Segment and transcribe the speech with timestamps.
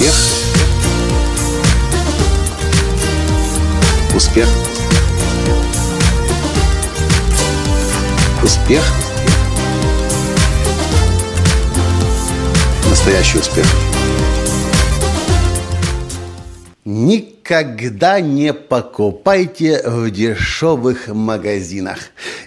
[0.00, 0.14] Успех.
[4.16, 4.48] Успех.
[8.42, 8.82] Успех.
[12.88, 13.66] Настоящий успех.
[16.86, 21.98] Никогда не покупайте в дешевых магазинах.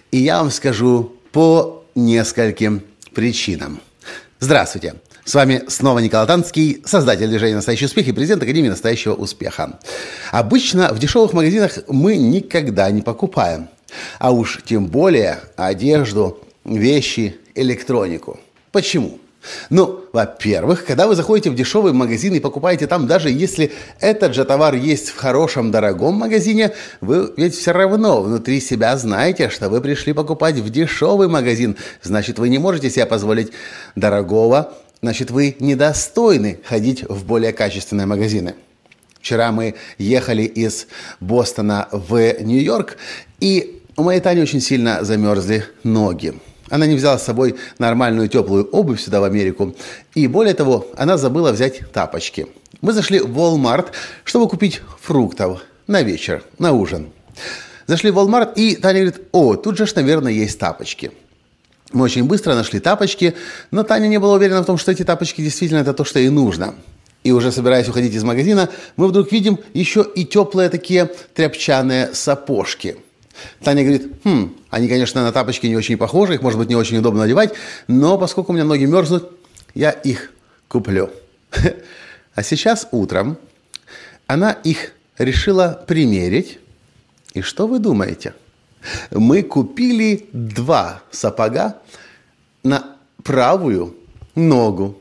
[0.10, 2.82] И я вам скажу по нескольким
[3.14, 3.80] причинам.
[4.40, 4.96] Здравствуйте.
[5.26, 9.80] С вами снова Николай Танский, создатель движения «Настоящий успех» и президент Академии «Настоящего успеха».
[10.32, 13.70] Обычно в дешевых магазинах мы никогда не покупаем,
[14.20, 18.38] а уж тем более одежду, вещи, электронику.
[18.74, 19.20] Почему?
[19.70, 23.72] Ну, во-первых, когда вы заходите в дешевый магазин и покупаете там, даже если
[24.02, 29.50] этот же товар есть в хорошем, дорогом магазине, вы ведь все равно внутри себя знаете,
[29.50, 31.78] что вы пришли покупать в дешевый магазин.
[32.02, 33.52] Значит, вы не можете себе позволить
[33.96, 38.56] дорогого, значит, вы недостойны ходить в более качественные магазины.
[39.20, 40.88] Вчера мы ехали из
[41.20, 42.98] Бостона в Нью-Йорк,
[43.42, 46.34] и у моей Тани очень сильно замерзли ноги.
[46.70, 49.76] Она не взяла с собой нормальную теплую обувь сюда, в Америку.
[50.16, 52.48] И более того, она забыла взять тапочки.
[52.80, 53.88] Мы зашли в Walmart,
[54.24, 57.12] чтобы купить фруктов на вечер, на ужин.
[57.88, 61.12] Зашли в Walmart, и Таня говорит, о, тут же, наверное, есть тапочки.
[61.94, 63.36] Мы очень быстро нашли тапочки,
[63.70, 66.30] но Таня не была уверена в том, что эти тапочки действительно это то, что ей
[66.30, 66.74] нужно.
[67.24, 72.98] И уже собираясь уходить из магазина, мы вдруг видим еще и теплые такие тряпчаные сапожки.
[73.64, 76.98] Таня говорит, хм, они, конечно, на тапочки не очень похожи, их, может быть, не очень
[76.98, 77.54] удобно надевать,
[77.88, 79.32] но поскольку у меня ноги мерзнут,
[79.74, 80.32] я их
[80.68, 81.10] куплю.
[82.36, 83.38] А сейчас утром
[84.26, 86.58] она их решила примерить.
[87.36, 88.34] И что вы думаете?
[89.12, 91.78] Мы купили два сапога
[92.64, 93.96] на правую
[94.36, 94.98] ногу.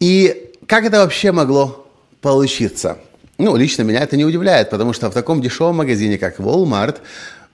[0.00, 1.86] И как это вообще могло
[2.20, 2.98] получиться?
[3.38, 6.98] Ну, лично меня это не удивляет, потому что в таком дешевом магазине, как Walmart,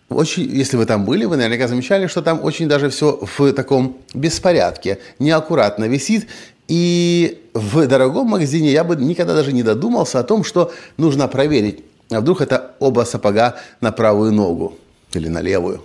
[0.08, 3.96] очень, если вы там были, вы наверняка замечали, что там очень даже все в таком
[4.14, 6.28] беспорядке, неаккуратно висит.
[6.68, 11.82] И в дорогом магазине я бы никогда даже не додумался о том, что нужно проверить,
[12.14, 14.78] а вдруг это оба сапога на правую ногу
[15.12, 15.84] или на левую?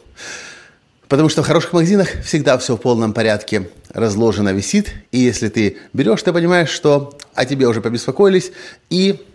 [1.07, 4.93] Потому что в хороших магазинах всегда все в полном порядке разложено, висит.
[5.11, 8.51] И если ты берешь, ты понимаешь, что о тебе уже побеспокоились,
[8.89, 9.25] и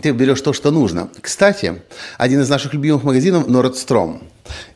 [0.00, 1.10] ты берешь то, что нужно.
[1.20, 1.82] Кстати,
[2.16, 4.22] один из наших любимых магазинов Nordstrom.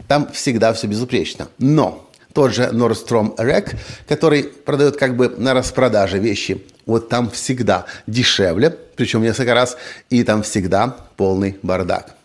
[0.06, 1.48] Там всегда все безупречно.
[1.58, 3.76] Но тот же Nordstrom Rack,
[4.06, 9.76] который продает как бы на распродаже вещи, вот там всегда дешевле, причем несколько раз,
[10.10, 12.16] и там всегда полный бардак.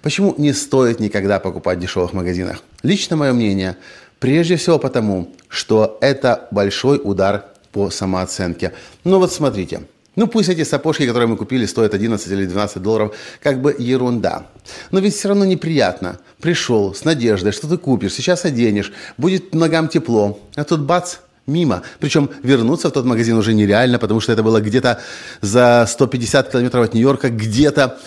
[0.00, 2.62] Почему не стоит никогда покупать в дешевых магазинах?
[2.82, 3.76] Лично мое мнение,
[4.20, 8.72] прежде всего потому, что это большой удар по самооценке.
[9.04, 9.82] Ну вот смотрите,
[10.16, 14.46] ну пусть эти сапожки, которые мы купили, стоят 11 или 12 долларов, как бы ерунда.
[14.92, 16.18] Но ведь все равно неприятно.
[16.40, 21.16] Пришел с надеждой, что ты купишь, сейчас оденешь, будет ногам тепло, а тут бац,
[21.46, 21.82] мимо.
[22.00, 25.00] Причем вернуться в тот магазин уже нереально, потому что это было где-то
[25.40, 27.98] за 150 километров от Нью-Йорка, где-то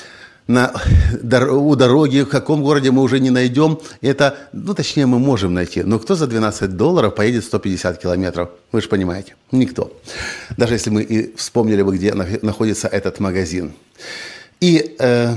[0.47, 0.73] на,
[1.51, 3.79] у дороги, в каком городе мы уже не найдем.
[4.01, 5.83] Это, ну, точнее, мы можем найти.
[5.83, 8.49] Но кто за 12 долларов поедет 150 километров?
[8.71, 9.91] Вы же понимаете, никто.
[10.55, 13.73] Даже если мы и вспомнили бы, где находится этот магазин.
[14.61, 15.33] И э,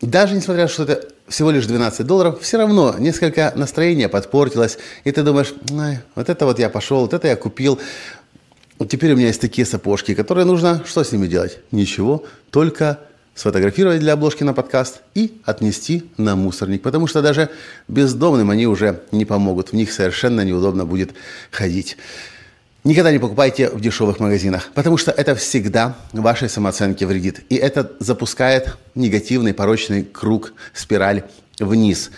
[0.00, 4.78] даже несмотря на то, что это всего лишь 12 долларов, все равно несколько настроение подпортилось,
[5.04, 5.54] и ты думаешь,
[6.14, 7.78] вот это вот я пошел, вот это я купил,
[8.78, 11.60] вот теперь у меня есть такие сапожки, которые нужно, что с ними делать?
[11.70, 12.98] Ничего, только
[13.34, 17.48] сфотографировать для обложки на подкаст и отнести на мусорник, потому что даже
[17.88, 21.12] бездомным они уже не помогут, в них совершенно неудобно будет
[21.50, 21.96] ходить.
[22.84, 27.42] Никогда не покупайте в дешевых магазинах, потому что это всегда вашей самооценке вредит.
[27.48, 31.22] И это запускает негативный порочный круг, спираль
[31.60, 32.10] вниз.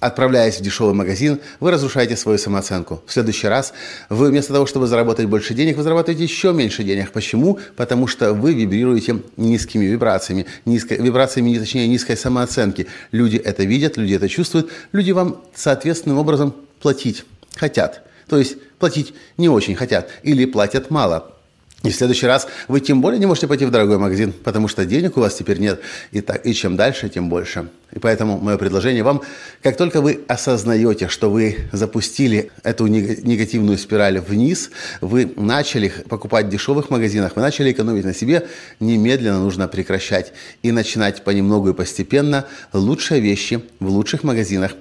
[0.00, 3.02] Отправляясь в дешевый магазин, вы разрушаете свою самооценку.
[3.04, 3.74] В следующий раз
[4.08, 7.12] вы вместо того, чтобы заработать больше денег, вы зарабатываете еще меньше денег.
[7.12, 7.58] Почему?
[7.76, 12.86] Потому что вы вибрируете низкими вибрациями, низкой, вибрациями, точнее, низкой самооценки.
[13.12, 18.02] Люди это видят, люди это чувствуют, люди вам соответственным образом платить хотят.
[18.30, 21.34] То есть платить не очень хотят или платят мало.
[21.82, 24.84] И в следующий раз вы тем более не можете пойти в дорогой магазин, потому что
[24.84, 25.80] денег у вас теперь нет.
[26.12, 27.70] И, так, и чем дальше, тем больше.
[27.90, 29.22] И поэтому мое предложение вам,
[29.62, 36.50] как только вы осознаете, что вы запустили эту негативную спираль вниз, вы начали покупать в
[36.50, 38.46] дешевых магазинах, вы начали экономить на себе,
[38.78, 44.72] немедленно нужно прекращать и начинать понемногу и постепенно лучшие вещи в лучших магазинах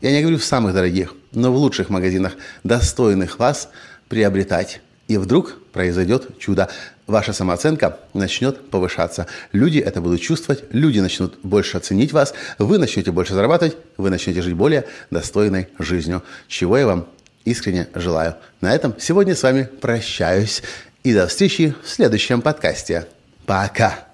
[0.00, 2.32] я не говорю в самых дорогих, но в лучших магазинах,
[2.64, 3.68] достойных вас,
[4.08, 6.68] приобретать И вдруг произойдет чудо.
[7.06, 9.28] Ваша самооценка начнет повышаться.
[9.52, 14.42] Люди это будут чувствовать, люди начнут больше оценить вас, вы начнете больше зарабатывать, вы начнете
[14.42, 16.24] жить более достойной жизнью.
[16.48, 17.06] Чего я вам
[17.44, 18.34] искренне желаю.
[18.60, 20.62] На этом сегодня с вами прощаюсь.
[21.04, 23.06] И до встречи в следующем подкасте.
[23.46, 24.08] Пока.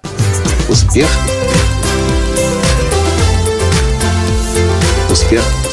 [0.69, 1.09] Успех.
[5.09, 5.72] Успех.